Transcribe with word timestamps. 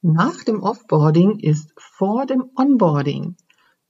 Nach 0.00 0.44
dem 0.44 0.62
Offboarding 0.62 1.40
ist 1.40 1.72
vor 1.76 2.24
dem 2.24 2.52
Onboarding. 2.54 3.34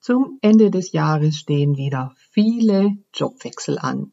Zum 0.00 0.38
Ende 0.40 0.70
des 0.70 0.92
Jahres 0.92 1.36
stehen 1.36 1.76
wieder 1.76 2.14
viele 2.30 2.96
Jobwechsel 3.12 3.78
an. 3.78 4.12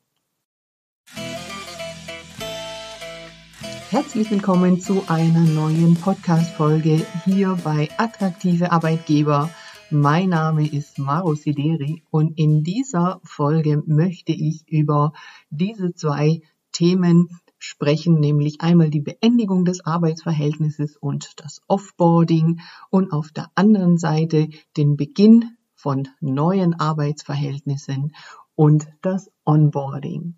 Herzlich 3.92 4.30
willkommen 4.30 4.82
zu 4.82 5.04
einer 5.08 5.46
neuen 5.46 5.96
Podcast-Folge 5.96 7.06
hier 7.24 7.58
bei 7.64 7.88
Attraktive 7.96 8.74
Arbeitgeber. 8.74 9.50
Mein 9.90 10.30
Name 10.30 10.68
ist 10.68 11.00
Maro 11.00 11.34
Sideri 11.34 12.04
und 12.12 12.38
in 12.38 12.66
dieser 12.66 13.22
Folge 13.24 13.82
möchte 13.86 14.34
ich 14.34 14.68
über 14.68 15.14
diese 15.50 15.94
zwei 15.94 16.42
Themen 16.74 17.30
sprechen, 17.66 18.20
nämlich 18.20 18.62
einmal 18.62 18.90
die 18.90 19.02
Beendigung 19.02 19.66
des 19.66 19.86
Arbeitsverhältnisses 19.86 20.98
und 20.98 21.34
das 21.38 21.62
Offboarding 21.68 22.62
und 22.90 23.12
auf 23.12 23.32
der 23.32 23.50
anderen 23.56 23.98
Seite 23.98 24.50
den 24.78 24.96
Beginn 24.96 25.58
von 25.74 26.08
neuen 26.20 26.74
Arbeitsverhältnissen 26.74 28.16
und 28.56 28.88
das 29.02 29.32
Onboarding. 29.46 30.36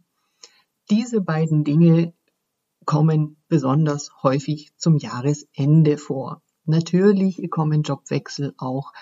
Diese 0.90 1.22
beiden 1.22 1.64
Dinge 1.64 2.14
kommen 2.86 3.36
besonders 3.50 4.12
häufig 4.24 4.72
zum 4.78 4.98
Jahresende 4.98 5.98
vor. 5.98 6.42
Natürlich 6.66 7.50
kommen 7.50 7.84
Jobwechsel 7.84 8.54
auch 8.58 8.94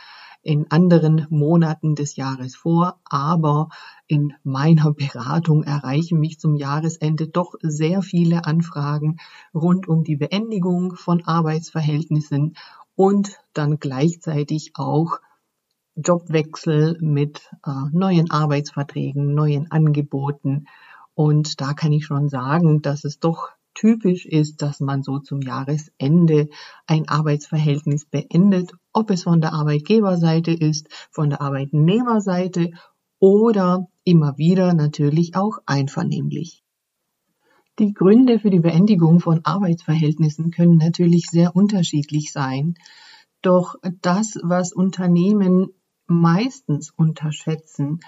in 0.45 0.69
anderen 0.69 1.25
Monaten 1.31 1.95
des 1.95 2.17
Jahres 2.17 2.55
vor, 2.55 2.99
aber 3.09 3.69
in 4.05 4.33
meiner 4.43 4.93
Beratung 4.93 5.63
erreichen 5.63 6.19
mich 6.19 6.39
zum 6.39 6.55
Jahresende 6.55 7.27
doch 7.27 7.55
sehr 7.61 8.03
viele 8.03 8.45
Anfragen 8.45 9.17
rund 9.55 9.87
um 9.87 10.03
die 10.03 10.15
Beendigung 10.15 10.95
von 10.95 11.25
Arbeitsverhältnissen 11.25 12.55
und 12.95 13.39
dann 13.53 13.79
gleichzeitig 13.79 14.73
auch 14.75 15.17
Jobwechsel 15.95 16.99
mit 17.01 17.49
äh, 17.65 17.71
neuen 17.91 18.29
Arbeitsverträgen, 18.29 19.33
neuen 19.33 19.71
Angeboten. 19.71 20.67
Und 21.15 21.59
da 21.59 21.73
kann 21.73 21.91
ich 21.91 22.05
schon 22.05 22.29
sagen, 22.29 22.83
dass 22.83 23.03
es 23.03 23.19
doch 23.19 23.49
typisch 23.75 24.25
ist, 24.25 24.61
dass 24.61 24.79
man 24.79 25.03
so 25.03 25.19
zum 25.19 25.41
Jahresende 25.41 26.49
ein 26.87 27.07
Arbeitsverhältnis 27.07 28.05
beendet, 28.05 28.71
ob 28.93 29.11
es 29.11 29.23
von 29.23 29.41
der 29.41 29.53
Arbeitgeberseite 29.53 30.51
ist, 30.51 30.87
von 31.11 31.29
der 31.29 31.41
Arbeitnehmerseite 31.41 32.71
oder 33.19 33.87
immer 34.03 34.37
wieder 34.37 34.73
natürlich 34.73 35.35
auch 35.35 35.59
einvernehmlich. 35.65 36.63
Die 37.77 37.93
Gründe 37.93 38.39
für 38.39 38.49
die 38.49 38.61
Beendigung 38.61 39.19
von 39.19 39.41
Arbeitsverhältnissen 39.43 40.49
können 40.51 40.77
natürlich 40.77 41.25
sehr 41.29 41.55
unterschiedlich 41.55 42.31
sein. 42.31 42.75
Doch 43.41 43.75
das, 44.01 44.39
was 44.41 44.71
Unternehmen 44.71 45.67
meistens 46.07 46.91
unterschätzen, 46.95 47.99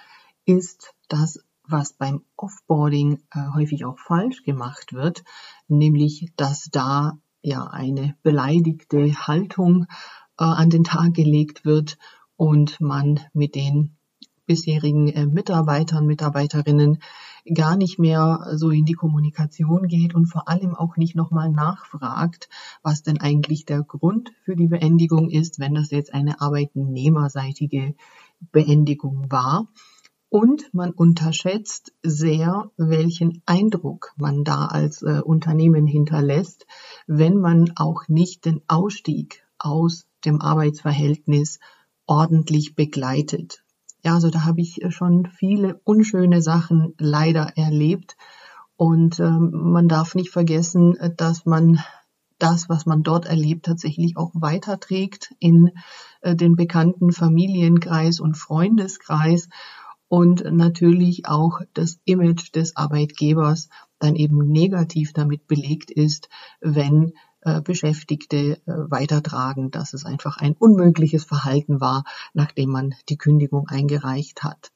ist, 0.45 0.93
dass 1.09 1.43
was 1.69 1.93
beim 1.93 2.21
Offboarding 2.35 3.21
äh, 3.31 3.39
häufig 3.53 3.85
auch 3.85 3.99
falsch 3.99 4.43
gemacht 4.43 4.93
wird, 4.93 5.23
nämlich 5.67 6.31
dass 6.35 6.69
da 6.71 7.17
ja 7.41 7.65
eine 7.65 8.15
beleidigte 8.23 9.13
Haltung 9.27 9.85
äh, 10.39 10.43
an 10.43 10.69
den 10.69 10.83
Tag 10.83 11.13
gelegt 11.13 11.65
wird 11.65 11.97
und 12.35 12.79
man 12.79 13.19
mit 13.33 13.55
den 13.55 13.97
bisherigen 14.45 15.07
äh, 15.09 15.25
Mitarbeitern, 15.25 16.07
Mitarbeiterinnen 16.07 16.99
gar 17.53 17.75
nicht 17.75 17.99
mehr 17.99 18.53
so 18.55 18.71
in 18.71 18.85
die 18.85 18.93
Kommunikation 18.93 19.88
geht 19.88 20.15
und 20.15 20.25
vor 20.25 20.49
allem 20.49 20.75
auch 20.75 20.97
nicht 20.97 21.15
nochmal 21.15 21.49
nachfragt, 21.49 22.49
was 22.81 23.03
denn 23.03 23.21
eigentlich 23.21 23.65
der 23.65 23.83
Grund 23.83 24.31
für 24.43 24.55
die 24.55 24.67
Beendigung 24.67 25.29
ist, 25.29 25.59
wenn 25.59 25.75
das 25.75 25.91
jetzt 25.91 26.13
eine 26.13 26.41
arbeitnehmerseitige 26.41 27.95
Beendigung 28.51 29.31
war. 29.31 29.67
Und 30.30 30.73
man 30.73 30.92
unterschätzt 30.92 31.94
sehr, 32.03 32.69
welchen 32.75 33.41
Eindruck 33.46 34.13
man 34.18 34.44
da 34.44 34.66
als 34.66 35.01
äh, 35.01 35.22
Unternehmen 35.24 35.88
hinterlässt, 35.88 36.66
wenn 37.07 37.38
man 37.38 37.72
auch 37.78 38.07
nicht 38.09 38.46
den 38.46 38.62
Ausstieg 38.68 39.46
aus 39.57 40.06
dem 40.25 40.41
Arbeitsverhältnis 40.41 41.59
ordentlich 42.07 42.75
begleitet. 42.75 43.63
Ja, 44.03 44.16
also 44.16 44.29
da 44.29 44.46
habe 44.46 44.62
ich 44.62 44.81
schon 44.90 45.28
viele 45.28 45.79
unschöne 45.84 46.41
Sachen 46.41 46.94
leider 46.97 47.53
erlebt. 47.56 48.18
Und 48.75 49.19
ähm, 49.19 49.51
man 49.51 49.88
darf 49.88 50.13
nicht 50.13 50.30
vergessen, 50.30 50.97
dass 51.16 51.46
man 51.46 51.80
das, 52.38 52.69
was 52.69 52.85
man 52.85 53.01
dort 53.01 53.25
erlebt, 53.25 53.66
tatsächlich 53.66 54.18
auch 54.18 54.31
weiterträgt 54.34 55.34
in 55.40 55.72
äh, 56.22 56.35
den 56.35 56.56
bekannten 56.56 57.12
Familienkreis 57.12 58.19
und 58.19 58.38
Freundeskreis 58.38 59.50
und 60.09 60.44
natürlich 60.51 61.28
auch 61.28 61.62
das 61.73 62.00
Image 62.06 62.56
des 62.56 62.75
Arbeitgebers 62.75 63.69
dann 64.00 64.16
eben 64.16 64.38
negativ 64.51 65.13
damit 65.13 65.47
belegt 65.47 65.91
ist, 65.91 66.29
wenn 66.62 67.13
äh, 67.41 67.62
Beschäftigte 67.62 68.38
äh, 68.38 68.59
weitertragen, 68.66 69.72
dass 69.72 69.94
es 69.94 70.06
einfach 70.06 70.38
ein 70.38 70.53
unmögliches 70.53 71.23
Verhalten 71.23 71.81
war, 71.81 72.03
nachdem 72.34 72.69
man 72.72 72.95
die 73.09 73.18
Kündigung 73.18 73.68
eingereicht 73.68 74.44
hat. 74.44 74.72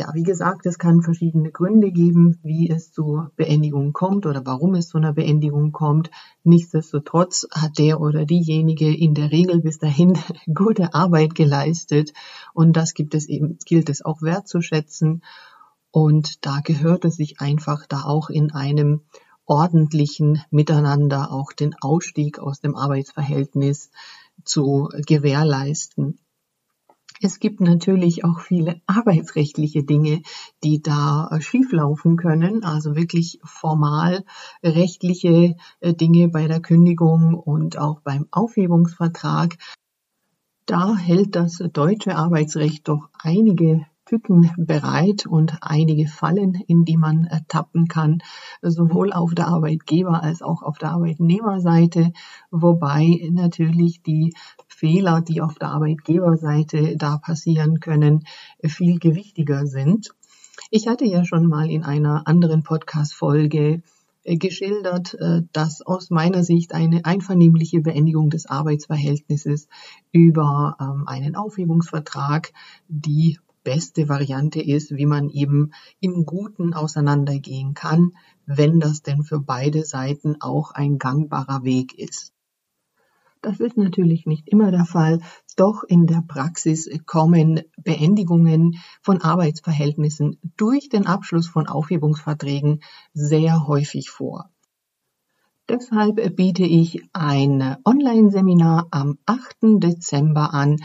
Ja, 0.00 0.14
wie 0.14 0.22
gesagt, 0.22 0.64
es 0.64 0.78
kann 0.78 1.02
verschiedene 1.02 1.50
Gründe 1.50 1.90
geben, 1.92 2.38
wie 2.42 2.70
es 2.70 2.90
zur 2.90 3.32
Beendigung 3.36 3.92
kommt 3.92 4.24
oder 4.24 4.46
warum 4.46 4.74
es 4.74 4.88
zu 4.88 4.96
einer 4.96 5.12
Beendigung 5.12 5.72
kommt. 5.72 6.10
Nichtsdestotrotz 6.42 7.46
hat 7.52 7.76
der 7.76 8.00
oder 8.00 8.24
diejenige 8.24 8.96
in 8.96 9.12
der 9.12 9.30
Regel 9.30 9.60
bis 9.60 9.78
dahin 9.78 10.16
gute 10.54 10.94
Arbeit 10.94 11.34
geleistet 11.34 12.14
und 12.54 12.78
das 12.78 12.94
gibt 12.94 13.14
es 13.14 13.28
eben, 13.28 13.58
gilt 13.66 13.90
es 13.90 14.02
auch 14.02 14.22
wertzuschätzen. 14.22 15.22
Und 15.90 16.46
da 16.46 16.60
gehört 16.64 17.04
es 17.04 17.16
sich 17.16 17.42
einfach 17.42 17.84
da 17.86 18.04
auch 18.04 18.30
in 18.30 18.52
einem 18.52 19.02
ordentlichen 19.44 20.42
Miteinander 20.50 21.30
auch 21.30 21.52
den 21.52 21.74
Ausstieg 21.78 22.38
aus 22.38 22.62
dem 22.62 22.74
Arbeitsverhältnis 22.74 23.90
zu 24.44 24.88
gewährleisten. 25.06 26.18
Es 27.22 27.38
gibt 27.38 27.60
natürlich 27.60 28.24
auch 28.24 28.40
viele 28.40 28.80
arbeitsrechtliche 28.86 29.84
Dinge, 29.84 30.22
die 30.64 30.80
da 30.80 31.28
äh, 31.30 31.40
schieflaufen 31.40 32.16
können, 32.16 32.64
also 32.64 32.96
wirklich 32.96 33.38
formal 33.44 34.24
rechtliche 34.62 35.56
äh, 35.80 35.92
Dinge 35.92 36.28
bei 36.28 36.48
der 36.48 36.60
Kündigung 36.60 37.34
und 37.34 37.78
auch 37.78 38.00
beim 38.00 38.26
Aufhebungsvertrag. 38.30 39.58
Da 40.64 40.96
hält 40.96 41.36
das 41.36 41.62
deutsche 41.72 42.16
Arbeitsrecht 42.16 42.88
doch 42.88 43.10
einige 43.18 43.86
Tücken 44.10 44.50
bereit 44.56 45.24
und 45.24 45.58
einige 45.60 46.08
Fallen, 46.08 46.54
in 46.66 46.84
die 46.84 46.96
man 46.96 47.28
tappen 47.46 47.86
kann, 47.86 48.18
sowohl 48.60 49.12
auf 49.12 49.36
der 49.36 49.46
Arbeitgeber- 49.46 50.20
als 50.20 50.42
auch 50.42 50.64
auf 50.64 50.78
der 50.78 50.90
Arbeitnehmerseite, 50.90 52.12
wobei 52.50 53.28
natürlich 53.30 54.02
die 54.02 54.34
Fehler, 54.66 55.20
die 55.20 55.40
auf 55.40 55.60
der 55.60 55.68
Arbeitgeberseite 55.68 56.96
da 56.96 57.18
passieren 57.18 57.78
können, 57.78 58.24
viel 58.64 58.98
gewichtiger 58.98 59.68
sind. 59.68 60.10
Ich 60.72 60.88
hatte 60.88 61.04
ja 61.04 61.24
schon 61.24 61.46
mal 61.46 61.70
in 61.70 61.84
einer 61.84 62.26
anderen 62.26 62.64
Podcast-Folge 62.64 63.80
äh, 64.24 64.36
geschildert, 64.36 65.14
äh, 65.14 65.42
dass 65.52 65.82
aus 65.82 66.10
meiner 66.10 66.42
Sicht 66.42 66.74
eine 66.74 67.04
einvernehmliche 67.04 67.80
Beendigung 67.80 68.28
des 68.28 68.46
Arbeitsverhältnisses 68.46 69.68
über 70.10 70.76
ähm, 70.80 71.04
einen 71.06 71.36
Aufhebungsvertrag 71.36 72.52
die 72.88 73.38
beste 73.62 74.08
Variante 74.08 74.60
ist, 74.60 74.96
wie 74.96 75.06
man 75.06 75.28
eben 75.28 75.72
im 76.00 76.24
Guten 76.24 76.74
auseinandergehen 76.74 77.74
kann, 77.74 78.12
wenn 78.46 78.80
das 78.80 79.02
denn 79.02 79.22
für 79.22 79.40
beide 79.40 79.84
Seiten 79.84 80.36
auch 80.40 80.72
ein 80.72 80.98
gangbarer 80.98 81.64
Weg 81.64 81.98
ist. 81.98 82.32
Das 83.42 83.58
ist 83.58 83.78
natürlich 83.78 84.26
nicht 84.26 84.48
immer 84.48 84.70
der 84.70 84.84
Fall, 84.84 85.20
doch 85.56 85.82
in 85.82 86.06
der 86.06 86.22
Praxis 86.26 86.90
kommen 87.06 87.62
Beendigungen 87.78 88.76
von 89.00 89.22
Arbeitsverhältnissen 89.22 90.38
durch 90.58 90.90
den 90.90 91.06
Abschluss 91.06 91.48
von 91.48 91.66
Aufhebungsverträgen 91.66 92.82
sehr 93.14 93.66
häufig 93.66 94.10
vor. 94.10 94.50
Deshalb 95.70 96.36
biete 96.36 96.64
ich 96.64 97.08
ein 97.12 97.76
Online-Seminar 97.84 98.88
am 98.90 99.18
8. 99.24 99.56
Dezember 99.78 100.52
an, 100.52 100.76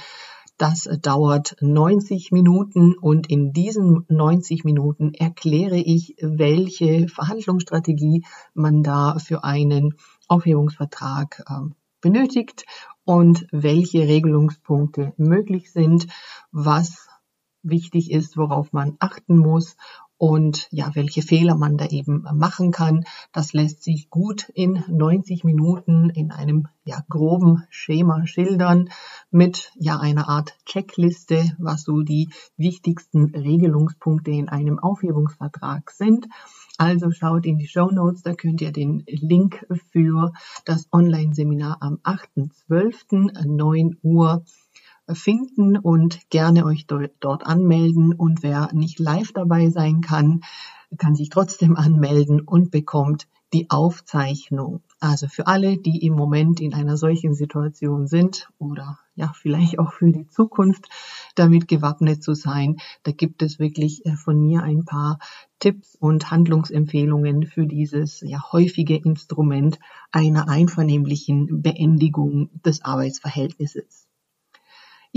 das 0.57 0.90
dauert 1.02 1.57
90 1.60 2.31
Minuten 2.31 2.96
und 2.96 3.30
in 3.30 3.52
diesen 3.52 4.06
90 4.07 4.63
Minuten 4.63 5.13
erkläre 5.13 5.78
ich, 5.78 6.16
welche 6.22 7.07
Verhandlungsstrategie 7.10 8.25
man 8.54 8.81
da 8.81 9.18
für 9.19 9.44
einen 9.44 9.96
Aufhebungsvertrag 10.28 11.44
äh, 11.48 11.74
benötigt 12.02 12.66
und 13.04 13.48
welche 13.52 14.07
Regelungspunkte 14.07 15.13
möglich 15.18 15.72
sind, 15.72 16.07
was 16.52 17.07
wichtig 17.62 18.12
ist, 18.12 18.38
worauf 18.38 18.72
man 18.74 18.96
achten 19.00 19.38
muss 19.38 19.75
und 20.17 20.67
ja, 20.71 20.91
welche 20.94 21.21
Fehler 21.21 21.56
man 21.56 21.77
da 21.77 21.88
eben 21.88 22.25
machen 22.33 22.71
kann. 22.71 23.03
Das 23.33 23.53
lässt 23.53 23.83
sich 23.83 24.09
gut 24.09 24.50
in 24.53 24.83
90 24.88 25.44
Minuten 25.44 26.09
in 26.09 26.31
einem 26.31 26.67
ja, 26.85 27.03
groben 27.09 27.63
Schema 27.69 28.25
schildern 28.25 28.89
mit 29.31 29.71
ja 29.77 30.00
einer 30.00 30.29
Art 30.29 30.56
Checkliste, 30.65 31.51
was 31.57 31.83
so 31.83 32.01
die 32.01 32.29
wichtigsten 32.57 33.35
Regelungspunkte 33.35 34.31
in 34.31 34.47
einem 34.50 34.79
Aufhebungsvertrag 34.79 35.91
sind. 35.91 36.27
Also 36.77 37.11
schaut 37.11 37.45
in 37.45 37.57
die 37.57 37.68
Show 37.68 37.89
Notes, 37.89 38.21
da 38.21 38.33
könnt 38.33 38.61
ihr 38.61 38.71
den 38.71 39.03
Link 39.07 39.65
für 39.91 40.33
das 40.65 40.88
Online-Seminar 40.91 41.77
am 41.81 42.00
8.12.9 42.03 43.97
Uhr 44.03 44.44
finden 45.12 45.78
und 45.78 46.30
gerne 46.30 46.66
euch 46.66 46.88
dort 46.88 47.46
anmelden. 47.46 48.13
Und 48.13 48.44
wer 48.44 48.69
nicht 48.74 49.00
live 49.00 49.31
dabei 49.34 49.69
sein 49.69 50.02
kann, 50.02 50.42
kann 50.98 51.16
sich 51.16 51.30
trotzdem 51.30 51.75
anmelden 51.78 52.42
und 52.42 52.72
bekommt 52.72 53.28
die 53.54 53.69
Aufzeichnung. 53.69 54.81
Also 55.00 55.28
für 55.28 55.48
alle, 55.48 55.78
die 55.78 56.06
im 56.06 56.13
Moment 56.13 56.60
in 56.62 56.74
einer 56.74 56.98
solchen 56.98 57.36
Situation 57.36 58.07
sind 58.07 58.50
oder 58.57 59.00
ja, 59.16 59.31
vielleicht 59.34 59.80
auch 59.80 59.94
für 59.94 60.12
die 60.12 60.28
Zukunft 60.28 60.90
damit 61.36 61.68
gewappnet 61.68 62.24
zu 62.24 62.34
sein, 62.34 62.78
da 63.04 63.12
gibt 63.12 63.42
es 63.42 63.60
wirklich 63.60 64.06
äh, 64.06 64.16
von 64.16 64.42
mir 64.42 64.63
ein 64.63 64.84
paar 64.84 65.19
Tipps 65.60 65.96
und 65.96 66.31
Handlungsempfehlungen 66.31 67.46
für 67.46 67.66
dieses 67.66 68.22
ja 68.22 68.52
häufige 68.52 68.98
Instrument 68.98 69.80
einer 70.12 70.50
einvernehmlichen 70.50 71.62
Beendigung 71.62 72.50
des 72.63 72.84
Arbeitsverhältnisses. 72.84 74.05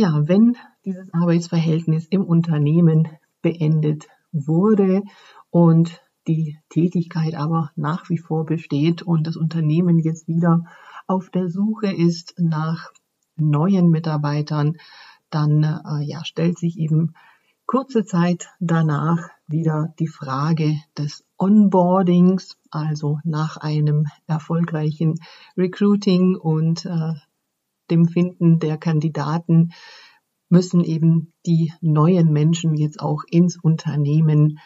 Ja, 0.00 0.28
wenn 0.28 0.56
dieses 0.84 1.12
Arbeitsverhältnis 1.12 2.06
im 2.08 2.22
Unternehmen 2.22 3.08
beendet 3.42 4.06
wurde 4.30 5.02
und 5.50 6.00
die 6.28 6.56
Tätigkeit 6.68 7.34
aber 7.34 7.72
nach 7.74 8.08
wie 8.08 8.18
vor 8.18 8.46
besteht 8.46 9.02
und 9.02 9.26
das 9.26 9.34
Unternehmen 9.34 9.98
jetzt 9.98 10.28
wieder 10.28 10.62
auf 11.08 11.30
der 11.30 11.48
Suche 11.48 11.92
ist 11.92 12.34
nach 12.38 12.92
neuen 13.34 13.90
Mitarbeitern, 13.90 14.76
dann 15.30 15.64
äh, 15.64 16.04
ja, 16.04 16.24
stellt 16.24 16.60
sich 16.60 16.78
eben 16.78 17.14
kurze 17.66 18.04
Zeit 18.04 18.50
danach 18.60 19.18
wieder 19.48 19.92
die 19.98 20.06
Frage 20.06 20.76
des 20.96 21.24
Onboardings, 21.38 22.56
also 22.70 23.18
nach 23.24 23.56
einem 23.56 24.06
erfolgreichen 24.28 25.16
Recruiting 25.56 26.36
und 26.36 26.86
äh, 26.86 27.14
dem 27.90 28.06
Finden 28.06 28.58
der 28.58 28.76
Kandidaten 28.78 29.72
müssen 30.48 30.82
eben 30.82 31.32
die 31.46 31.72
neuen 31.80 32.32
Menschen 32.32 32.74
jetzt 32.74 33.00
auch 33.00 33.22
ins 33.30 33.58
Unternehmen 33.58 34.58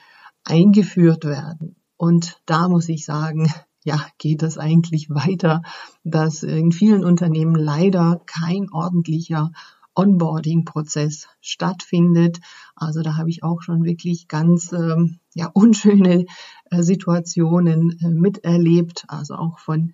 eingeführt 0.44 1.24
werden. 1.24 1.76
Und 1.96 2.40
da 2.46 2.68
muss 2.68 2.88
ich 2.88 3.04
sagen, 3.04 3.52
ja, 3.84 4.04
geht 4.18 4.42
es 4.42 4.58
eigentlich 4.58 5.10
weiter, 5.10 5.62
dass 6.04 6.42
in 6.42 6.72
vielen 6.72 7.04
Unternehmen 7.04 7.54
leider 7.54 8.22
kein 8.26 8.70
ordentlicher 8.70 9.50
Onboarding-Prozess 9.94 11.28
stattfindet. 11.40 12.40
Also 12.74 13.02
da 13.02 13.16
habe 13.16 13.28
ich 13.28 13.42
auch 13.42 13.60
schon 13.62 13.84
wirklich 13.84 14.26
ganz 14.28 14.72
ähm, 14.72 15.18
ja, 15.34 15.46
unschöne 15.54 16.26
äh, 16.70 16.82
Situationen 16.82 17.98
äh, 18.00 18.08
miterlebt, 18.08 19.04
also 19.08 19.34
auch 19.34 19.58
von 19.58 19.92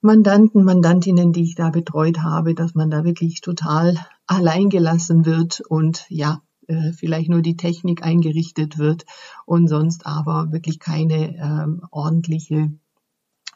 Mandanten, 0.00 0.64
Mandantinnen, 0.64 1.32
die 1.32 1.42
ich 1.42 1.54
da 1.54 1.70
betreut 1.70 2.18
habe, 2.18 2.54
dass 2.54 2.74
man 2.74 2.90
da 2.90 3.04
wirklich 3.04 3.40
total 3.40 3.96
allein 4.26 4.68
gelassen 4.68 5.24
wird 5.24 5.60
und 5.60 6.06
ja, 6.08 6.42
äh, 6.68 6.92
vielleicht 6.92 7.28
nur 7.28 7.42
die 7.42 7.56
Technik 7.56 8.02
eingerichtet 8.02 8.78
wird 8.78 9.04
und 9.46 9.68
sonst 9.68 10.06
aber 10.06 10.52
wirklich 10.52 10.80
keine 10.80 11.36
ähm, 11.36 11.82
ordentliche 11.90 12.72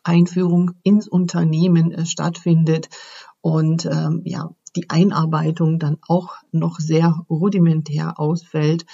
Einführung 0.02 0.72
ins 0.82 1.08
Unternehmen 1.08 1.92
äh, 1.92 2.06
stattfindet 2.06 2.88
und 3.40 3.86
ähm, 3.86 4.22
ja, 4.24 4.50
die 4.76 4.88
Einarbeitung 4.88 5.78
dann 5.78 5.98
auch 6.06 6.34
noch 6.52 6.78
sehr 6.78 7.24
rudimentär 7.28 8.20
ausfällt. 8.20 8.86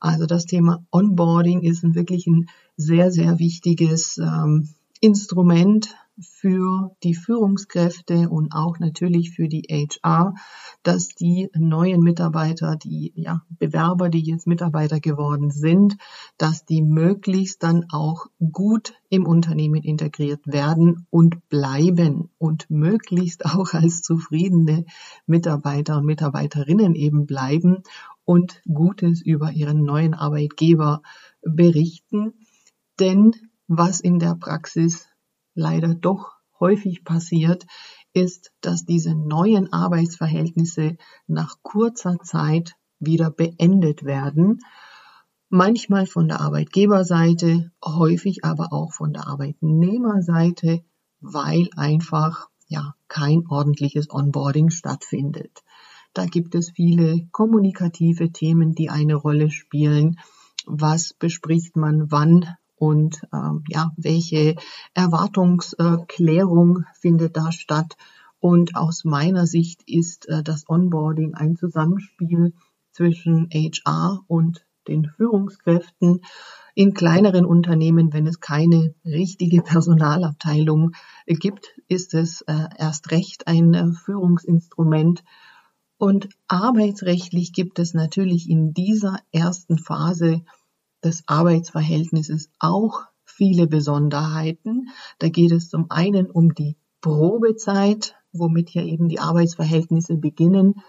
Also 0.00 0.26
das 0.26 0.46
Thema 0.46 0.84
Onboarding 0.90 1.62
ist 1.62 1.82
wirklich 1.94 2.26
ein 2.26 2.48
sehr, 2.76 3.10
sehr 3.10 3.38
wichtiges 3.38 4.18
ähm, 4.18 4.68
Instrument 5.00 5.96
für 6.20 6.94
die 7.02 7.14
Führungskräfte 7.14 8.28
und 8.28 8.52
auch 8.52 8.78
natürlich 8.78 9.30
für 9.30 9.48
die 9.48 9.62
HR, 9.62 10.34
dass 10.82 11.08
die 11.08 11.50
neuen 11.54 12.02
Mitarbeiter, 12.02 12.76
die 12.76 13.12
ja, 13.16 13.42
Bewerber, 13.48 14.08
die 14.08 14.20
jetzt 14.20 14.46
Mitarbeiter 14.46 15.00
geworden 15.00 15.50
sind, 15.50 15.96
dass 16.36 16.64
die 16.64 16.82
möglichst 16.82 17.62
dann 17.62 17.86
auch 17.90 18.26
gut 18.52 18.94
im 19.08 19.26
Unternehmen 19.26 19.82
integriert 19.82 20.46
werden 20.46 21.06
und 21.10 21.48
bleiben 21.48 22.30
und 22.38 22.70
möglichst 22.70 23.44
auch 23.46 23.72
als 23.72 24.02
zufriedene 24.02 24.84
Mitarbeiter 25.26 25.98
und 25.98 26.06
Mitarbeiterinnen 26.06 26.94
eben 26.94 27.26
bleiben 27.26 27.82
und 28.24 28.62
Gutes 28.72 29.22
über 29.22 29.52
ihren 29.52 29.82
neuen 29.82 30.14
Arbeitgeber 30.14 31.02
berichten. 31.42 32.34
Denn 33.00 33.32
was 33.66 34.00
in 34.00 34.18
der 34.18 34.34
Praxis 34.34 35.08
leider 35.54 35.94
doch 35.94 36.32
häufig 36.58 37.04
passiert, 37.04 37.66
ist, 38.12 38.52
dass 38.60 38.84
diese 38.84 39.14
neuen 39.14 39.72
Arbeitsverhältnisse 39.72 40.96
nach 41.26 41.56
kurzer 41.62 42.18
Zeit 42.22 42.74
wieder 42.98 43.30
beendet 43.30 44.04
werden. 44.04 44.60
Manchmal 45.48 46.06
von 46.06 46.28
der 46.28 46.40
Arbeitgeberseite, 46.40 47.72
häufig 47.84 48.44
aber 48.44 48.72
auch 48.72 48.92
von 48.92 49.12
der 49.12 49.26
Arbeitnehmerseite, 49.26 50.82
weil 51.20 51.68
einfach 51.76 52.48
ja 52.68 52.94
kein 53.08 53.46
ordentliches 53.48 54.08
Onboarding 54.10 54.70
stattfindet. 54.70 55.62
Da 56.14 56.26
gibt 56.26 56.54
es 56.54 56.70
viele 56.70 57.26
kommunikative 57.32 58.32
Themen, 58.32 58.74
die 58.74 58.90
eine 58.90 59.14
Rolle 59.14 59.50
spielen. 59.50 60.18
Was 60.66 61.14
bespricht 61.14 61.76
man 61.76 62.10
wann 62.10 62.46
und 62.82 63.22
ähm, 63.32 63.62
ja, 63.68 63.92
welche 63.96 64.56
Erwartungsklärung 64.92 66.84
findet 66.94 67.36
da 67.36 67.52
statt. 67.52 67.96
Und 68.40 68.74
aus 68.74 69.04
meiner 69.04 69.46
Sicht 69.46 69.84
ist 69.86 70.28
äh, 70.28 70.42
das 70.42 70.68
Onboarding 70.68 71.34
ein 71.34 71.54
Zusammenspiel 71.54 72.54
zwischen 72.90 73.48
HR 73.52 74.24
und 74.26 74.66
den 74.88 75.04
Führungskräften. 75.16 76.22
In 76.74 76.92
kleineren 76.92 77.44
Unternehmen, 77.44 78.12
wenn 78.12 78.26
es 78.26 78.40
keine 78.40 78.96
richtige 79.04 79.62
Personalabteilung 79.62 80.90
gibt, 81.26 81.78
ist 81.86 82.14
es 82.14 82.40
äh, 82.48 82.66
erst 82.78 83.12
recht 83.12 83.46
ein 83.46 83.74
äh, 83.74 83.92
Führungsinstrument. 83.92 85.22
Und 85.98 86.30
arbeitsrechtlich 86.48 87.52
gibt 87.52 87.78
es 87.78 87.94
natürlich 87.94 88.50
in 88.50 88.74
dieser 88.74 89.20
ersten 89.30 89.78
Phase 89.78 90.42
des 91.04 91.24
Arbeitsverhältnisses 91.26 92.50
auch 92.58 93.02
viele 93.24 93.66
Besonderheiten. 93.66 94.88
Da 95.18 95.28
geht 95.28 95.52
es 95.52 95.68
zum 95.68 95.90
einen 95.90 96.30
um 96.30 96.54
die 96.54 96.76
Probezeit, 97.00 98.14
womit 98.32 98.70
ja 98.70 98.82
eben 98.82 99.08
die 99.08 99.20
Arbeitsverhältnisse 99.20 100.16
beginnen. 100.16 100.82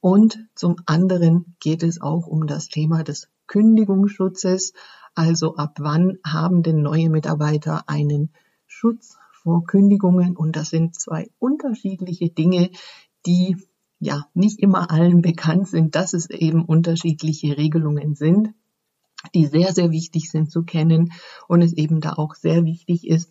Und 0.00 0.38
zum 0.54 0.76
anderen 0.86 1.56
geht 1.60 1.82
es 1.82 2.00
auch 2.00 2.26
um 2.26 2.46
das 2.46 2.68
Thema 2.68 3.04
des 3.04 3.28
Kündigungsschutzes. 3.46 4.72
Also 5.14 5.56
ab 5.56 5.76
wann 5.78 6.18
haben 6.26 6.62
denn 6.62 6.82
neue 6.82 7.10
Mitarbeiter 7.10 7.88
einen 7.88 8.30
Schutz 8.66 9.18
vor 9.42 9.64
Kündigungen? 9.64 10.36
Und 10.36 10.56
das 10.56 10.70
sind 10.70 10.94
zwei 10.94 11.30
unterschiedliche 11.38 12.30
Dinge, 12.30 12.70
die 13.26 13.56
ja 13.98 14.26
nicht 14.32 14.60
immer 14.60 14.90
allen 14.90 15.20
bekannt 15.20 15.68
sind, 15.68 15.94
dass 15.94 16.14
es 16.14 16.30
eben 16.30 16.64
unterschiedliche 16.64 17.58
Regelungen 17.58 18.14
sind 18.14 18.54
die 19.34 19.46
sehr, 19.46 19.72
sehr 19.72 19.90
wichtig 19.90 20.30
sind 20.30 20.50
zu 20.50 20.62
kennen 20.62 21.12
und 21.48 21.62
es 21.62 21.72
eben 21.72 22.00
da 22.00 22.14
auch 22.14 22.34
sehr 22.34 22.64
wichtig 22.64 23.06
ist, 23.06 23.30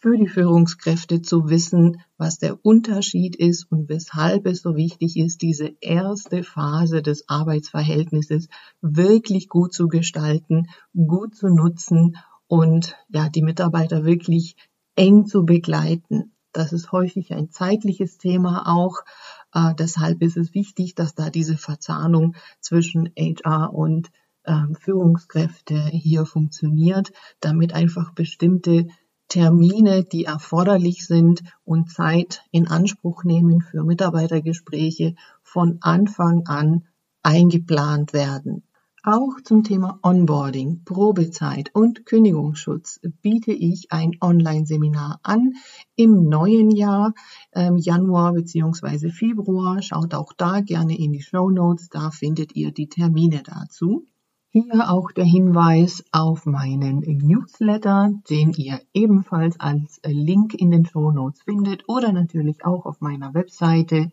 für 0.00 0.18
die 0.18 0.28
Führungskräfte 0.28 1.22
zu 1.22 1.48
wissen, 1.48 2.02
was 2.18 2.38
der 2.38 2.64
Unterschied 2.64 3.34
ist 3.34 3.70
und 3.70 3.88
weshalb 3.88 4.46
es 4.46 4.60
so 4.60 4.76
wichtig 4.76 5.16
ist, 5.16 5.42
diese 5.42 5.74
erste 5.80 6.44
Phase 6.44 7.02
des 7.02 7.28
Arbeitsverhältnisses 7.28 8.48
wirklich 8.82 9.48
gut 9.48 9.72
zu 9.72 9.88
gestalten, 9.88 10.68
gut 10.94 11.34
zu 11.34 11.48
nutzen 11.48 12.16
und 12.46 12.94
ja, 13.08 13.28
die 13.28 13.42
Mitarbeiter 13.42 14.04
wirklich 14.04 14.56
eng 14.96 15.26
zu 15.26 15.44
begleiten. 15.44 16.32
Das 16.52 16.72
ist 16.72 16.92
häufig 16.92 17.32
ein 17.32 17.50
zeitliches 17.50 18.18
Thema 18.18 18.64
auch. 18.66 18.98
Äh, 19.52 19.74
deshalb 19.74 20.22
ist 20.22 20.36
es 20.36 20.54
wichtig, 20.54 20.94
dass 20.94 21.14
da 21.14 21.30
diese 21.30 21.56
Verzahnung 21.56 22.36
zwischen 22.60 23.10
HR 23.16 23.74
und 23.74 24.10
Führungskräfte 24.80 25.86
hier 25.86 26.26
funktioniert, 26.26 27.12
damit 27.40 27.72
einfach 27.74 28.12
bestimmte 28.12 28.86
Termine, 29.28 30.04
die 30.04 30.24
erforderlich 30.24 31.04
sind 31.04 31.42
und 31.64 31.90
Zeit 31.90 32.42
in 32.52 32.68
Anspruch 32.68 33.24
nehmen 33.24 33.60
für 33.60 33.82
Mitarbeitergespräche, 33.82 35.16
von 35.42 35.78
Anfang 35.80 36.46
an 36.46 36.84
eingeplant 37.22 38.12
werden. 38.12 38.62
Auch 39.02 39.40
zum 39.44 39.62
Thema 39.62 40.00
Onboarding, 40.02 40.82
Probezeit 40.84 41.70
und 41.74 42.06
Kündigungsschutz 42.06 43.00
biete 43.22 43.52
ich 43.52 43.92
ein 43.92 44.12
Online-Seminar 44.20 45.20
an 45.22 45.54
im 45.94 46.28
neuen 46.28 46.70
Jahr, 46.70 47.14
ähm, 47.52 47.76
Januar 47.76 48.32
bzw. 48.32 49.10
Februar. 49.10 49.80
Schaut 49.80 50.12
auch 50.14 50.32
da 50.32 50.60
gerne 50.60 50.98
in 50.98 51.12
die 51.12 51.22
Show 51.22 51.50
Notes, 51.50 51.88
da 51.88 52.10
findet 52.10 52.56
ihr 52.56 52.72
die 52.72 52.88
Termine 52.88 53.44
dazu. 53.44 54.06
Hier 54.56 54.88
auch 54.90 55.12
der 55.12 55.26
Hinweis 55.26 56.02
auf 56.12 56.46
meinen 56.46 57.00
Newsletter, 57.00 58.10
den 58.30 58.52
ihr 58.52 58.80
ebenfalls 58.94 59.60
als 59.60 60.00
Link 60.02 60.54
in 60.54 60.70
den 60.70 60.86
Show 60.86 61.10
Notes 61.10 61.42
findet 61.42 61.86
oder 61.88 62.10
natürlich 62.10 62.64
auch 62.64 62.86
auf 62.86 63.02
meiner 63.02 63.34
Webseite 63.34 64.08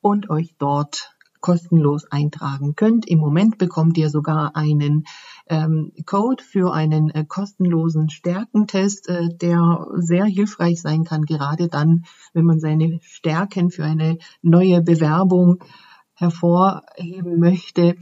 und 0.00 0.28
euch 0.28 0.56
dort 0.58 1.14
kostenlos 1.40 2.04
eintragen 2.10 2.74
könnt. 2.74 3.06
Im 3.06 3.20
Moment 3.20 3.58
bekommt 3.58 3.96
ihr 3.96 4.10
sogar 4.10 4.56
einen 4.56 5.04
ähm, 5.48 5.92
Code 6.04 6.42
für 6.42 6.74
einen 6.74 7.10
äh, 7.10 7.24
kostenlosen 7.24 8.10
Stärkentest, 8.10 9.08
äh, 9.08 9.28
der 9.36 9.86
sehr 9.98 10.24
hilfreich 10.24 10.82
sein 10.82 11.04
kann, 11.04 11.22
gerade 11.22 11.68
dann, 11.68 12.06
wenn 12.32 12.44
man 12.44 12.58
seine 12.58 12.98
Stärken 13.02 13.70
für 13.70 13.84
eine 13.84 14.18
neue 14.42 14.82
Bewerbung 14.82 15.62
hervorheben 16.14 17.38
möchte, 17.38 17.94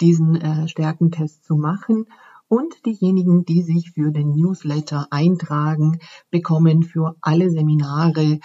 diesen 0.00 0.36
äh, 0.36 0.68
Stärkentest 0.68 1.44
zu 1.44 1.56
machen. 1.56 2.06
Und 2.48 2.84
diejenigen, 2.84 3.44
die 3.44 3.62
sich 3.62 3.92
für 3.92 4.10
den 4.10 4.32
Newsletter 4.32 5.06
eintragen, 5.10 6.00
bekommen 6.30 6.82
für 6.82 7.14
alle 7.20 7.50
Seminare 7.50 8.40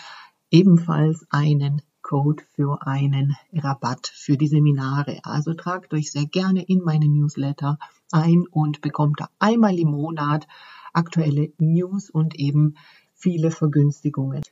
ebenfalls 0.52 1.26
einen 1.32 1.82
Code 2.04 2.44
für 2.54 2.86
einen 2.86 3.36
Rabatt 3.52 4.12
für 4.14 4.38
die 4.38 4.48
Seminare. 4.48 5.22
Also 5.24 5.56
tragt 5.56 5.92
euch 5.96 6.12
sehr 6.12 6.28
gerne 6.28 6.64
in 6.64 6.84
meine 6.84 7.08
Newsletter 7.08 7.80
ein 8.12 8.46
und 8.52 8.82
bekommt 8.82 9.22
einmal 9.40 9.80
im 9.80 9.90
Monat 9.90 10.48
aktuelle 10.94 11.52
News 11.58 12.12
und 12.12 12.36
eben 12.36 12.76
viele 13.16 13.50
Vergünstigungen. 13.50 14.44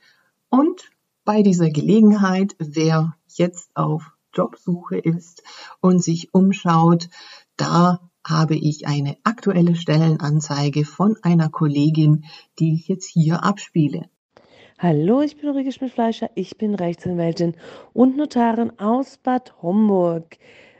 Und 0.48 0.90
bei 1.24 1.42
dieser 1.42 1.70
Gelegenheit, 1.70 2.56
wer 2.58 3.14
jetzt 3.28 3.70
auf 3.76 4.13
Jobsuche 4.34 4.98
ist 4.98 5.42
und 5.80 6.02
sich 6.02 6.34
umschaut, 6.34 7.08
da 7.56 8.00
habe 8.26 8.56
ich 8.56 8.86
eine 8.86 9.16
aktuelle 9.24 9.74
Stellenanzeige 9.74 10.84
von 10.84 11.16
einer 11.22 11.50
Kollegin, 11.50 12.24
die 12.58 12.74
ich 12.74 12.88
jetzt 12.88 13.06
hier 13.06 13.44
abspiele. 13.44 14.08
Hallo, 14.78 15.22
ich 15.22 15.36
bin 15.36 15.50
Ulrike 15.50 15.72
Schmidt-Fleischer, 15.72 16.30
ich 16.34 16.58
bin 16.58 16.74
Rechtsanwältin 16.74 17.54
und 17.92 18.16
Notarin 18.16 18.78
aus 18.78 19.18
Bad 19.18 19.62
Homburg. 19.62 20.36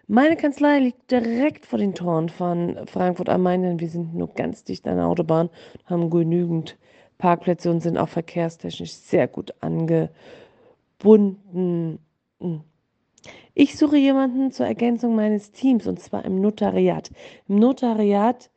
Meine 0.07 0.37
Kanzlei 0.37 0.81
liegt 0.81 1.11
direkt 1.11 1.65
vor 1.65 1.79
den 1.79 1.95
Toren 1.95 2.29
von 2.29 2.87
Frankfurt 2.87 3.29
am 3.29 3.43
Main, 3.43 3.63
denn 3.63 3.81
wir 3.81 3.89
sind 3.89 4.15
nur 4.15 4.35
ganz 4.35 4.65
dicht 4.65 4.87
an 4.87 4.97
der 4.97 5.07
Autobahn, 5.07 5.49
haben 5.87 6.11
genügend 6.11 6.77
Parkplätze 7.19 7.71
und 7.71 7.81
sind 7.81 7.97
auch 7.97 8.09
verkehrstechnisch 8.09 8.93
sehr 8.93 9.29
gut 9.29 9.55
angebunden. 9.61 10.11
Ich 13.55 13.79
suche 13.79 13.97
jemanden 13.97 14.51
zur 14.51 14.67
Ergänzung 14.67 15.15
meines 15.15 15.53
Teams 15.53 15.87
und 15.87 16.01
zwar 16.01 16.25
im 16.25 16.41
Notariat. 16.41 17.11
Im 17.49 17.57
Notariat 17.57 18.51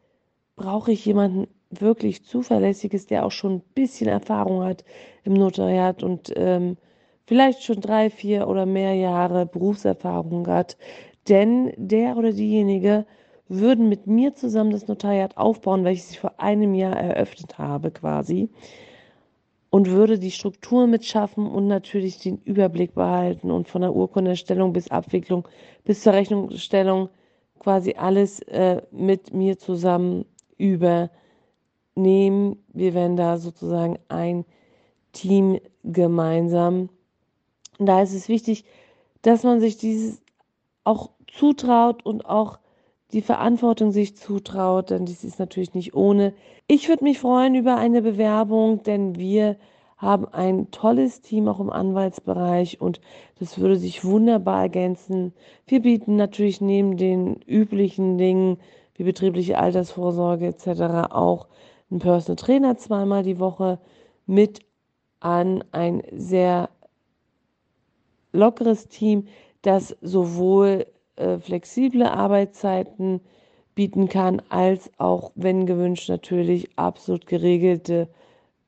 brauche 0.55 0.91
ich 0.91 1.05
jemanden 1.05 1.47
wirklich 1.69 2.23
zuverlässiges, 2.23 3.05
der 3.05 3.25
auch 3.25 3.31
schon 3.31 3.55
ein 3.55 3.61
bisschen 3.75 4.07
Erfahrung 4.07 4.63
hat 4.63 4.83
im 5.23 5.33
Notariat 5.33 6.03
und 6.03 6.33
ähm, 6.35 6.77
vielleicht 7.25 7.63
schon 7.63 7.81
drei, 7.81 8.09
vier 8.09 8.47
oder 8.47 8.65
mehr 8.65 8.95
Jahre 8.95 9.45
Berufserfahrung 9.45 10.47
hat. 10.47 10.77
Denn 11.27 11.73
der 11.77 12.17
oder 12.17 12.31
diejenige 12.31 13.05
würden 13.49 13.89
mit 13.89 14.07
mir 14.07 14.33
zusammen 14.33 14.71
das 14.71 14.87
Notariat 14.87 15.37
aufbauen, 15.37 15.83
welches 15.83 16.11
ich 16.11 16.19
vor 16.19 16.39
einem 16.39 16.73
Jahr 16.73 16.95
eröffnet 16.95 17.57
habe 17.57 17.91
quasi. 17.91 18.49
Und 19.69 19.89
würde 19.89 20.17
die 20.17 20.31
Struktur 20.31 20.87
mitschaffen 20.87 21.45
und 21.45 21.67
natürlich 21.67 22.19
den 22.19 22.37
Überblick 22.45 22.93
behalten 22.93 23.51
und 23.51 23.67
von 23.67 23.81
der 23.81 23.93
Urkundenerstellung 23.93 24.71
bis 24.71 24.89
Abwicklung 24.89 25.47
bis 25.83 26.01
zur 26.01 26.13
Rechnungsstellung 26.13 27.09
quasi 27.59 27.95
alles 27.95 28.39
äh, 28.43 28.81
mit 28.91 29.33
mir 29.33 29.57
zusammen 29.57 30.25
über 30.57 31.09
nehmen. 31.95 32.63
Wir 32.69 32.93
werden 32.93 33.17
da 33.17 33.37
sozusagen 33.37 33.99
ein 34.07 34.45
Team 35.11 35.59
gemeinsam. 35.83 36.89
Da 37.79 38.01
ist 38.01 38.13
es 38.13 38.29
wichtig, 38.29 38.65
dass 39.21 39.43
man 39.43 39.59
sich 39.59 39.77
dieses 39.77 40.21
auch 40.83 41.09
zutraut 41.27 42.05
und 42.05 42.25
auch 42.25 42.59
die 43.13 43.21
Verantwortung 43.21 43.91
sich 43.91 44.17
zutraut, 44.17 44.89
denn 44.89 45.05
dies 45.05 45.23
ist 45.23 45.39
natürlich 45.39 45.73
nicht 45.73 45.93
ohne. 45.93 46.33
Ich 46.67 46.89
würde 46.89 47.03
mich 47.03 47.19
freuen 47.19 47.55
über 47.55 47.77
eine 47.77 48.01
Bewerbung, 48.01 48.83
denn 48.83 49.17
wir 49.17 49.57
haben 49.97 50.27
ein 50.27 50.69
tolles 50.71 51.21
Team 51.21 51.47
auch 51.47 51.59
im 51.59 51.71
Anwaltsbereich 51.71 52.79
und 52.81 53.01
das 53.39 53.57
würde 53.57 53.77
sich 53.77 54.05
wunderbar 54.05 54.63
ergänzen. 54.63 55.33
Wir 55.65 55.81
bieten 55.81 56.15
natürlich 56.15 56.61
neben 56.61 56.97
den 56.97 57.41
üblichen 57.47 58.17
Dingen 58.17 58.57
wie 58.95 59.03
betriebliche 59.03 59.57
Altersvorsorge 59.57 60.47
etc. 60.47 61.11
auch 61.11 61.47
einen 61.89 61.99
Personal 61.99 62.35
Trainer 62.35 62.77
zweimal 62.77 63.23
die 63.23 63.39
Woche 63.39 63.79
mit 64.25 64.59
an 65.19 65.63
ein 65.71 66.03
sehr 66.11 66.69
lockeres 68.33 68.87
Team, 68.87 69.27
das 69.61 69.95
sowohl 70.01 70.85
äh, 71.17 71.39
flexible 71.39 72.03
Arbeitszeiten 72.03 73.21
bieten 73.75 74.09
kann, 74.09 74.41
als 74.49 74.89
auch, 74.97 75.31
wenn 75.35 75.65
gewünscht, 75.65 76.09
natürlich 76.09 76.69
absolut 76.77 77.27
geregelte 77.27 78.07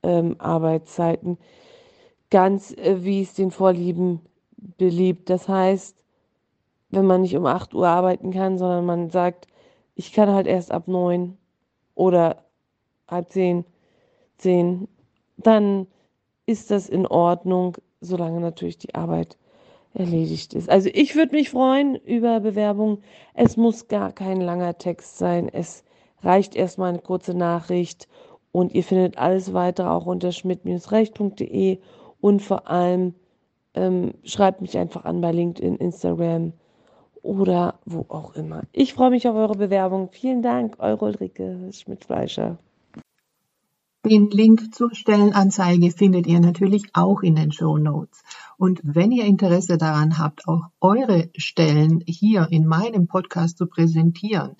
ähm, 0.04 0.36
Arbeitszeiten, 0.40 1.38
ganz 2.30 2.72
äh, 2.74 3.04
wie 3.04 3.22
es 3.22 3.34
den 3.34 3.52
Vorlieben 3.52 4.22
beliebt. 4.78 5.30
Das 5.30 5.48
heißt, 5.48 6.04
wenn 6.92 7.06
man 7.06 7.22
nicht 7.22 7.36
um 7.36 7.46
8 7.46 7.74
Uhr 7.74 7.88
arbeiten 7.88 8.32
kann, 8.32 8.58
sondern 8.58 8.86
man 8.86 9.10
sagt, 9.10 9.48
ich 9.96 10.14
kann 10.14 10.30
halt 10.30 10.48
erst 10.48 10.72
ab 10.72 10.88
9 10.88 11.38
oder 11.96 12.46
halb 13.08 13.30
zehn, 13.30 13.66
zehn, 14.38 14.88
dann 15.38 15.88
ist 16.46 16.72
das 16.72 16.90
in 16.90 17.06
Ordnung, 17.06 17.78
solange 18.02 18.40
natürlich 18.40 18.78
die 18.78 18.96
Arbeit 18.96 19.38
erledigt 19.94 20.54
ist. 20.54 20.70
Also 20.70 20.90
ich 20.94 21.16
würde 21.16 21.36
mich 21.36 21.50
freuen 21.50 21.96
über 21.96 22.40
Bewerbungen. 22.40 23.00
Es 23.34 23.58
muss 23.58 23.88
gar 23.88 24.12
kein 24.12 24.42
langer 24.42 24.78
Text 24.78 25.18
sein. 25.18 25.50
Es 25.52 25.84
reicht 26.22 26.56
erstmal 26.56 26.90
eine 26.90 27.00
kurze 27.00 27.34
Nachricht 27.34 28.08
und 28.52 28.74
ihr 28.74 28.84
findet 28.84 29.18
alles 29.18 29.54
weitere 29.54 29.88
auch 29.88 30.06
unter 30.06 30.32
schmidt-recht.de 30.32 31.80
und 32.22 32.42
vor 32.42 32.70
allem 32.70 33.16
ähm, 33.74 34.14
schreibt 34.24 34.62
mich 34.62 34.78
einfach 34.78 35.06
an 35.06 35.22
bei 35.22 35.32
LinkedIn, 35.32 35.76
Instagram 35.76 36.54
oder 37.22 37.80
wo 37.86 38.06
auch 38.10 38.36
immer. 38.36 38.64
Ich 38.72 38.94
freue 38.94 39.12
mich 39.12 39.28
auf 39.28 39.36
eure 39.36 39.56
Bewerbung. 39.56 40.10
Vielen 40.12 40.42
Dank, 40.42 40.76
eure 40.80 41.06
Ulrike 41.06 41.70
Schmidt-Fleischer. 41.72 42.58
Den 44.06 44.30
Link 44.30 44.74
zur 44.74 44.96
Stellenanzeige 44.96 45.92
findet 45.92 46.26
ihr 46.26 46.40
natürlich 46.40 46.84
auch 46.94 47.22
in 47.22 47.36
den 47.36 47.52
Show 47.52 47.78
Notes. 47.78 48.24
Und 48.60 48.82
wenn 48.84 49.14
ihr 49.14 49.24
Interesse 49.24 49.78
daran 49.78 50.18
habt, 50.18 50.46
auch 50.50 50.64
eure 50.82 51.30
Stellen 51.38 52.04
hier 52.06 52.50
in 52.52 52.66
meinem 52.66 53.08
Podcast 53.08 53.58
zu 53.58 53.68
präsentieren 53.68 54.58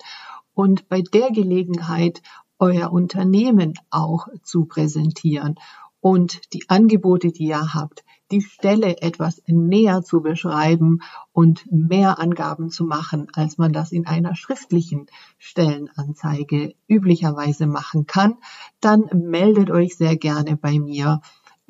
und 0.54 0.88
bei 0.88 1.02
der 1.02 1.30
Gelegenheit 1.32 2.22
euer 2.58 2.92
Unternehmen 2.92 3.74
auch 3.90 4.28
zu 4.42 4.64
präsentieren 4.64 5.56
und 6.00 6.40
die 6.54 6.64
Angebote, 6.70 7.30
die 7.30 7.48
ihr 7.48 7.74
habt, 7.74 8.02
die 8.30 8.40
Stelle 8.40 9.02
etwas 9.02 9.42
näher 9.46 10.02
zu 10.02 10.22
beschreiben 10.22 11.00
und 11.32 11.70
mehr 11.70 12.18
Angaben 12.18 12.70
zu 12.70 12.84
machen, 12.84 13.26
als 13.34 13.58
man 13.58 13.74
das 13.74 13.92
in 13.92 14.06
einer 14.06 14.34
schriftlichen 14.34 15.08
Stellenanzeige 15.36 16.74
üblicherweise 16.88 17.66
machen 17.66 18.06
kann, 18.06 18.38
dann 18.80 19.10
meldet 19.12 19.70
euch 19.70 19.98
sehr 19.98 20.16
gerne 20.16 20.56
bei 20.56 20.78
mir 20.78 21.20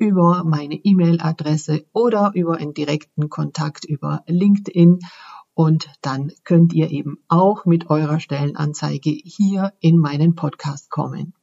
über 0.01 0.43
meine 0.43 0.73
E-Mail-Adresse 0.73 1.85
oder 1.93 2.31
über 2.33 2.57
einen 2.57 2.73
direkten 2.73 3.29
Kontakt 3.29 3.85
über 3.85 4.23
LinkedIn. 4.25 4.97
Und 5.53 5.91
dann 6.01 6.31
könnt 6.43 6.73
ihr 6.73 6.89
eben 6.89 7.19
auch 7.27 7.65
mit 7.65 7.91
eurer 7.91 8.19
Stellenanzeige 8.19 9.11
hier 9.11 9.73
in 9.79 9.99
meinen 9.99 10.33
Podcast 10.33 10.89
kommen. 10.89 11.35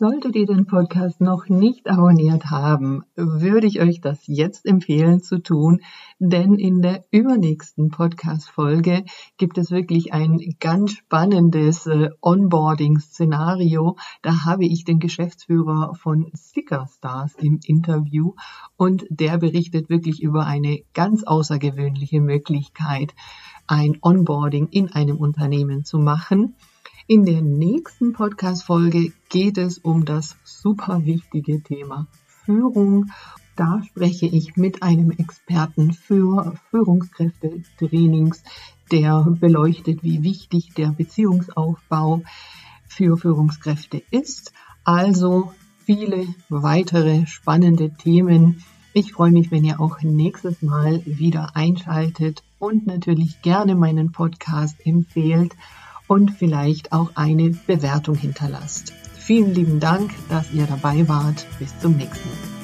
Solltet 0.00 0.36
ihr 0.36 0.46
den 0.46 0.64
Podcast 0.66 1.20
noch 1.20 1.48
nicht 1.48 1.90
abonniert 1.90 2.52
haben, 2.52 3.02
würde 3.16 3.66
ich 3.66 3.80
euch 3.80 4.00
das 4.00 4.28
jetzt 4.28 4.64
empfehlen 4.64 5.24
zu 5.24 5.40
tun, 5.42 5.80
denn 6.20 6.54
in 6.54 6.82
der 6.82 7.04
übernächsten 7.10 7.88
Podcast-Folge 7.88 9.04
gibt 9.38 9.58
es 9.58 9.72
wirklich 9.72 10.12
ein 10.12 10.54
ganz 10.60 10.92
spannendes 10.92 11.88
äh, 11.88 12.10
Onboarding-Szenario. 12.20 13.96
Da 14.22 14.44
habe 14.44 14.66
ich 14.66 14.84
den 14.84 15.00
Geschäftsführer 15.00 15.96
von 15.96 16.30
Stickerstars 16.32 17.34
im 17.34 17.58
Interview 17.66 18.34
und 18.76 19.04
der 19.10 19.36
berichtet 19.38 19.88
wirklich 19.88 20.22
über 20.22 20.46
eine 20.46 20.78
ganz 20.94 21.24
außergewöhnliche 21.24 22.20
Möglichkeit, 22.20 23.16
ein 23.66 23.98
Onboarding 24.00 24.68
in 24.68 24.92
einem 24.92 25.16
Unternehmen 25.16 25.84
zu 25.84 25.98
machen. 25.98 26.54
In 27.10 27.24
der 27.24 27.40
nächsten 27.40 28.12
Podcast-Folge 28.12 29.14
geht 29.30 29.56
es 29.56 29.78
um 29.78 30.04
das 30.04 30.36
super 30.44 31.06
wichtige 31.06 31.62
Thema 31.62 32.06
Führung. 32.44 33.06
Da 33.56 33.80
spreche 33.82 34.26
ich 34.26 34.56
mit 34.56 34.82
einem 34.82 35.12
Experten 35.12 35.94
für 35.94 36.52
Führungskräfte-Trainings, 36.70 38.42
der 38.92 39.24
beleuchtet, 39.26 40.02
wie 40.02 40.22
wichtig 40.22 40.74
der 40.74 40.88
Beziehungsaufbau 40.88 42.24
für 42.86 43.16
Führungskräfte 43.16 44.02
ist. 44.10 44.52
Also 44.84 45.54
viele 45.86 46.26
weitere 46.50 47.24
spannende 47.24 47.88
Themen. 47.88 48.62
Ich 48.92 49.14
freue 49.14 49.32
mich, 49.32 49.50
wenn 49.50 49.64
ihr 49.64 49.80
auch 49.80 50.02
nächstes 50.02 50.60
Mal 50.60 51.00
wieder 51.06 51.56
einschaltet 51.56 52.42
und 52.58 52.86
natürlich 52.86 53.40
gerne 53.40 53.76
meinen 53.76 54.12
Podcast 54.12 54.76
empfehlt 54.84 55.56
und 56.08 56.32
vielleicht 56.32 56.90
auch 56.90 57.12
eine 57.14 57.50
Bewertung 57.50 58.16
hinterlasst. 58.16 58.92
Vielen 59.16 59.54
lieben 59.54 59.78
Dank, 59.78 60.10
dass 60.28 60.52
ihr 60.52 60.66
dabei 60.66 61.06
wart. 61.06 61.46
Bis 61.60 61.78
zum 61.78 61.96
nächsten 61.96 62.28
Mal. 62.28 62.57